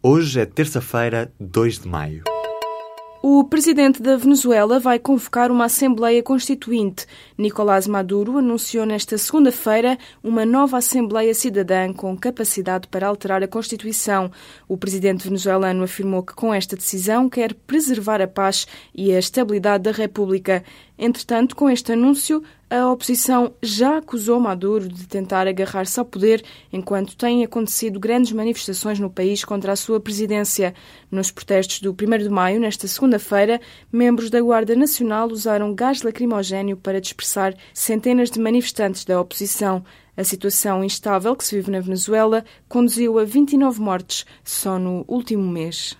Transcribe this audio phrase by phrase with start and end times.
[0.00, 2.22] Hoje é terça-feira, 2 de maio.
[3.20, 7.04] O presidente da Venezuela vai convocar uma Assembleia Constituinte.
[7.36, 14.30] Nicolás Maduro anunciou nesta segunda-feira uma nova Assembleia Cidadã com capacidade para alterar a Constituição.
[14.68, 19.82] O presidente venezuelano afirmou que com esta decisão quer preservar a paz e a estabilidade
[19.82, 20.62] da República.
[20.96, 27.16] Entretanto, com este anúncio, a oposição já acusou Maduro de tentar agarrar-se ao poder enquanto
[27.16, 30.74] têm acontecido grandes manifestações no país contra a sua presidência.
[31.10, 33.58] Nos protestos do 1 de maio, nesta segunda-feira,
[33.90, 39.82] membros da Guarda Nacional usaram gás lacrimogéneo para dispersar centenas de manifestantes da oposição.
[40.14, 45.46] A situação instável que se vive na Venezuela conduziu a 29 mortes só no último
[45.50, 45.96] mês.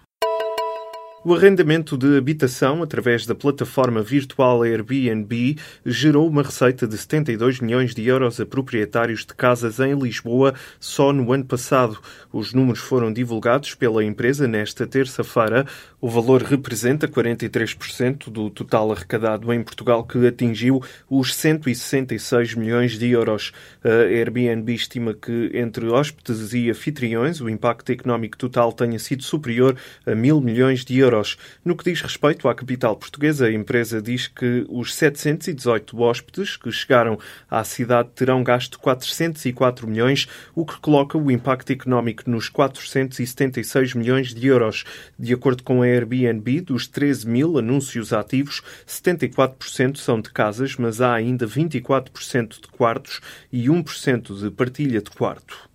[1.29, 7.95] O arrendamento de habitação através da plataforma virtual Airbnb gerou uma receita de 72 milhões
[7.95, 11.99] de euros a proprietários de casas em Lisboa só no ano passado.
[12.33, 15.67] Os números foram divulgados pela empresa nesta terça-feira.
[16.01, 23.11] O valor representa 43% do total arrecadado em Portugal, que atingiu os 166 milhões de
[23.11, 23.53] euros.
[23.85, 29.77] A Airbnb estima que entre hóspedes e anfitriões o impacto económico total tenha sido superior
[30.07, 31.37] a mil milhões de euros euros.
[31.65, 36.71] No que diz respeito à capital portuguesa, a empresa diz que os 718 hóspedes que
[36.71, 37.19] chegaram
[37.51, 44.35] à cidade terão gasto 404 milhões, o que coloca o impacto económico nos 476 milhões
[44.35, 44.85] de euros.
[45.19, 51.01] De acordo com a Airbnb, dos 13 mil anúncios ativos, 74% são de casas, mas
[51.01, 53.21] há ainda 24% de quartos
[53.53, 55.69] e 1% de partilha de quarto.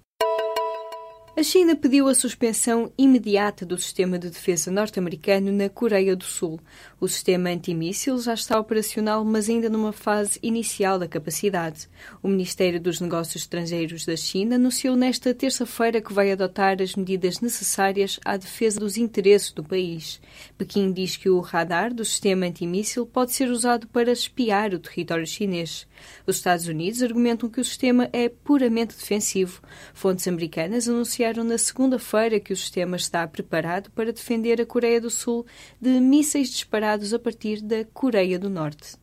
[1.36, 6.60] A China pediu a suspensão imediata do sistema de defesa norte-americano na Coreia do Sul.
[7.02, 11.90] O sistema antimíssil já está operacional, mas ainda numa fase inicial da capacidade.
[12.22, 17.40] O Ministério dos Negócios Estrangeiros da China anunciou nesta terça-feira que vai adotar as medidas
[17.40, 20.22] necessárias à defesa dos interesses do país.
[20.56, 25.26] Pequim diz que o radar do sistema antimíssil pode ser usado para espiar o território
[25.26, 25.88] chinês.
[26.28, 29.62] Os Estados Unidos argumentam que o sistema é puramente defensivo.
[29.96, 35.00] Fontes americanas anunciaram anunciaram na segunda-feira que o sistema está preparado para defender a Coreia
[35.00, 35.46] do Sul
[35.80, 38.96] de mísseis disparados a partir da Coreia do Norte.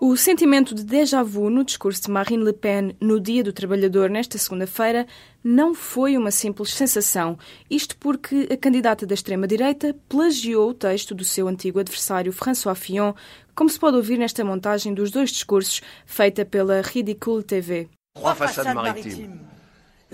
[0.00, 4.10] O sentimento de déjà vu no discurso de Marine Le Pen no Dia do Trabalhador
[4.10, 5.06] nesta segunda-feira
[5.42, 7.38] não foi uma simples sensação.
[7.70, 13.14] Isto porque a candidata da extrema-direita plagiou o texto do seu antigo adversário François Fillon,
[13.54, 17.88] como se pode ouvir nesta montagem dos dois discursos feita pela Ridicule TV.
[18.14, 19.53] Trois façades maritimes.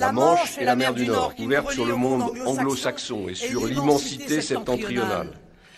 [0.00, 4.40] La Manche et la mer du Nord, ouvertes sur le monde anglo-saxon et sur l'immensité
[4.40, 5.28] septentrionale.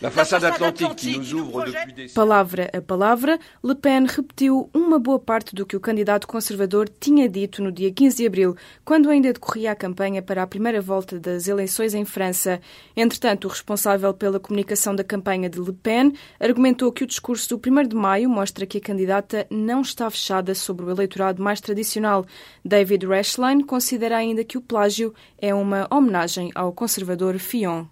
[0.02, 2.12] La façade atlantique qui nous ouvre depuis des...
[2.12, 7.28] Palavra a palavra, Le Pen repetiu uma boa parte do que o candidato conservador tinha
[7.28, 11.20] dito no dia 15 de abril, quando ainda decorria a campanha para a primeira volta
[11.20, 12.60] das eleições em França.
[12.96, 17.70] Entretanto, o responsável pela comunicação da campanha de Le Pen argumentou que o discurso do
[17.70, 22.26] 1 de maio mostra que a candidata não está fechada sobre o eleitorado mais tradicional.
[22.64, 27.91] David Rashline considera ainda que o plágio é uma homenagem ao conservador Fillon.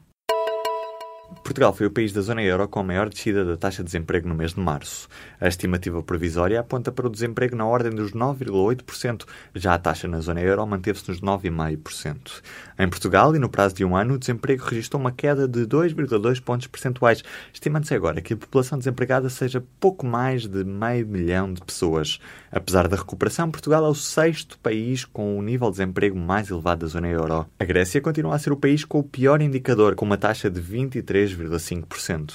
[1.44, 4.28] Portugal foi o país da zona euro com a maior descida da taxa de desemprego
[4.28, 5.08] no mês de março.
[5.41, 9.24] A estimativa provisória aponta para o desemprego na ordem dos 9,8%.
[9.54, 12.42] Já a taxa na zona euro manteve-se nos 9,5%.
[12.78, 16.41] Em Portugal, e no prazo de um ano, o desemprego registrou uma queda de 2,2
[16.41, 21.60] pontos percentuais, estimando-se agora que a população desempregada seja pouco mais de meio milhão de
[21.62, 22.20] pessoas.
[22.52, 26.80] Apesar da recuperação, Portugal é o sexto país com o nível de desemprego mais elevado
[26.80, 27.47] da zona euro.
[27.58, 30.60] A Grécia continua a ser o país com o pior indicador, com uma taxa de
[30.60, 32.34] 23 3,5%.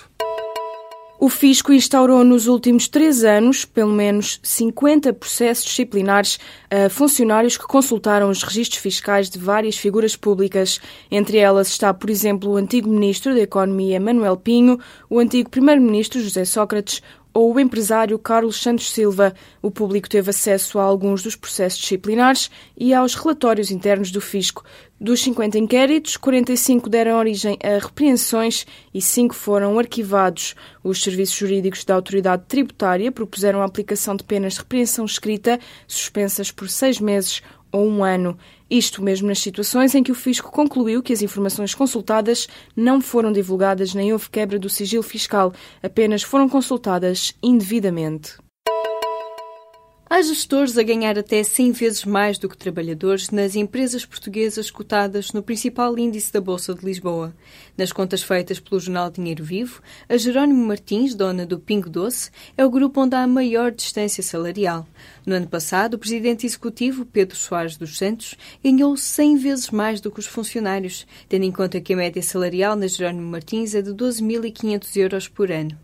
[1.18, 6.38] O Fisco instaurou nos últimos três anos pelo menos 50 processos disciplinares
[6.70, 10.80] a funcionários que consultaram os registros fiscais de várias figuras públicas.
[11.10, 14.78] Entre elas está, por exemplo, o antigo Ministro da Economia Manuel Pinho,
[15.10, 17.02] o antigo Primeiro-Ministro José Sócrates,
[17.36, 19.36] ou o empresário Carlos Santos Silva.
[19.62, 24.64] O público teve acesso a alguns dos processos disciplinares e aos relatórios internos do Fisco.
[24.98, 30.56] Dos 50 inquéritos, 45 deram origem a repreensões e 5 foram arquivados.
[30.82, 36.52] Os serviços jurídicos da autoridade tributária propuseram a aplicação de penas de repreensão escrita, suspensas
[36.52, 37.42] por seis meses
[37.76, 38.38] ou um ano.
[38.70, 43.34] Isto mesmo nas situações em que o Fisco concluiu que as informações consultadas não foram
[43.34, 45.52] divulgadas nem houve quebra do sigilo fiscal,
[45.84, 48.38] apenas foram consultadas indevidamente.
[50.16, 55.34] Há gestores a ganhar até 100 vezes mais do que trabalhadores nas empresas portuguesas cotadas
[55.34, 57.36] no principal índice da Bolsa de Lisboa.
[57.78, 62.66] Nas contas feitas pelo jornal Dinheiro Vivo, a Jerónimo Martins, dona do Pingo Doce, é
[62.66, 64.88] o grupo onde há a maior distância salarial.
[65.26, 70.10] No ano passado, o presidente executivo, Pedro Soares dos Santos, ganhou 100 vezes mais do
[70.10, 73.92] que os funcionários, tendo em conta que a média salarial na Jerónimo Martins é de
[73.92, 75.78] 12.500 euros por ano.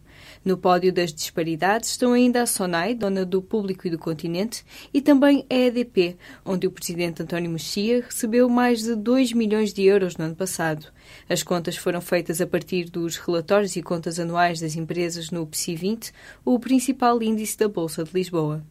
[0.43, 4.99] No pódio das disparidades estão ainda a Sonai, dona do público e do continente, e
[4.99, 10.17] também a EDP, onde o presidente António Mexia recebeu mais de 2 milhões de euros
[10.17, 10.87] no ano passado.
[11.29, 15.75] As contas foram feitas a partir dos relatórios e contas anuais das empresas no PSI
[15.75, 16.11] 20,
[16.43, 18.63] o principal índice da Bolsa de Lisboa.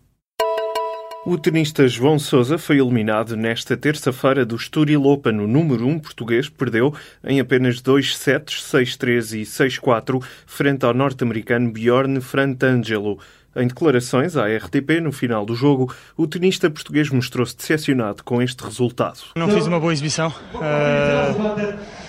[1.26, 5.38] O tenista João Sousa foi eliminado nesta terça-feira do Estoril Open.
[5.38, 10.94] O número 1 um português perdeu em apenas dois sets, 6-3 e 6-4, frente ao
[10.94, 13.18] norte-americano Bjorn Frantangelo.
[13.54, 18.64] Em declarações à RTP no final do jogo, o tenista português mostrou-se decepcionado com este
[18.64, 19.18] resultado.
[19.36, 20.32] Não fiz uma boa exibição.
[20.54, 21.99] Uh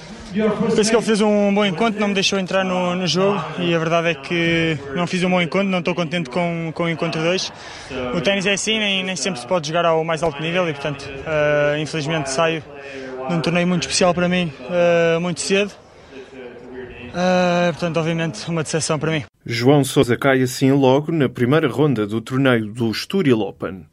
[0.75, 3.75] Penso que ele fez um bom encontro, não me deixou entrar no, no, jogo e
[3.75, 6.89] a verdade é que não fiz um bom encontro, não estou contente com, com o
[6.89, 7.51] encontro 2.
[8.15, 10.73] O ténis é assim, nem, nem sempre se pode jogar ao mais alto nível e,
[10.73, 12.63] portanto, uh, infelizmente saio
[13.27, 15.71] de um torneio muito especial para mim uh, muito cedo.
[17.11, 19.23] Uh, portanto, obviamente, uma decepção para mim.
[19.45, 23.85] João Sousa cai assim logo na primeira ronda do torneio do Estoril Open.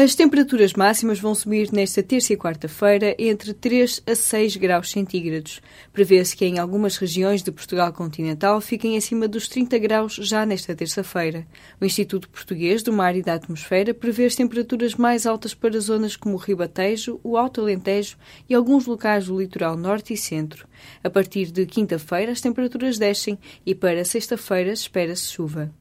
[0.00, 5.60] As temperaturas máximas vão subir nesta terça e quarta-feira entre 3 a 6 graus centígrados.
[5.92, 10.72] Prevê-se que em algumas regiões de Portugal continental fiquem acima dos 30 graus já nesta
[10.72, 11.44] terça-feira.
[11.80, 16.14] O Instituto Português do Mar e da Atmosfera prevê as temperaturas mais altas para zonas
[16.14, 18.16] como o Ribatejo, o Alto Alentejo
[18.48, 20.68] e alguns locais do litoral norte e centro.
[21.02, 23.36] A partir de quinta-feira as temperaturas descem
[23.66, 25.74] e para sexta-feira espera-se chuva.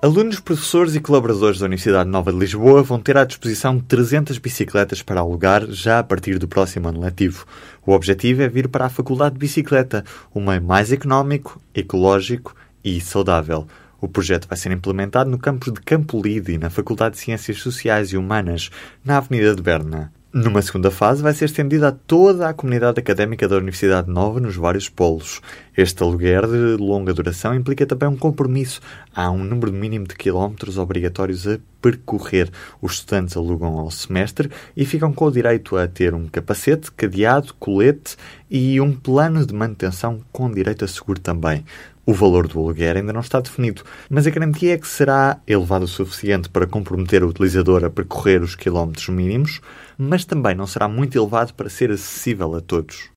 [0.00, 5.02] Alunos, professores e colaboradores da Universidade Nova de Lisboa vão ter à disposição 300 bicicletas
[5.02, 7.44] para alugar já a partir do próximo ano letivo.
[7.84, 12.54] O objetivo é vir para a Faculdade de Bicicleta, um meio mais económico, ecológico
[12.84, 13.66] e saudável.
[14.00, 17.58] O projeto vai ser implementado no campus de Campo Lide e na Faculdade de Ciências
[17.58, 18.70] Sociais e Humanas,
[19.04, 20.12] na Avenida de Berna.
[20.30, 24.56] Numa segunda fase, vai ser estendida a toda a comunidade académica da Universidade Nova nos
[24.56, 25.40] vários polos.
[25.74, 28.78] Este aluguer de longa duração implica também um compromisso.
[29.14, 32.50] Há um número mínimo de quilómetros obrigatórios a percorrer.
[32.82, 37.54] Os estudantes alugam ao semestre e ficam com o direito a ter um capacete, cadeado,
[37.58, 38.14] colete
[38.50, 41.64] e um plano de manutenção com direito a seguro também.
[42.04, 45.84] O valor do aluguer ainda não está definido, mas a garantia é que será elevado
[45.84, 49.60] o suficiente para comprometer o utilizador a percorrer os quilómetros mínimos,
[49.98, 53.10] mas também não será muito elevado para ser acessível a todos.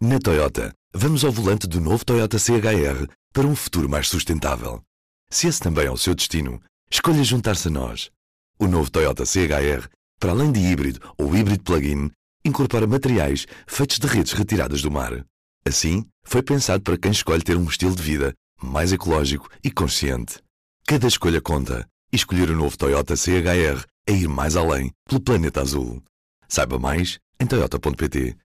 [0.00, 4.82] Na Toyota, vamos ao volante do novo Toyota CHR para um futuro mais sustentável.
[5.30, 8.10] Se esse também é o seu destino, escolha juntar-se a nós.
[8.58, 9.88] O novo Toyota CHR,
[10.20, 12.10] para além de híbrido ou híbrido plug-in,
[12.44, 15.24] incorpora materiais feitos de redes retiradas do mar
[15.66, 18.32] Assim, foi pensado para quem escolhe ter um estilo de vida
[18.62, 20.38] mais ecológico e consciente.
[20.86, 25.60] Cada escolha conta e escolher o novo Toyota CHR é ir mais além pelo planeta
[25.60, 26.02] azul.
[26.48, 28.36] Saiba mais em toyota.pt